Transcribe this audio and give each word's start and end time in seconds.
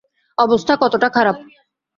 অবস্থা 0.37 0.73
কতটা 0.75 1.07
খারাপ। 1.09 1.37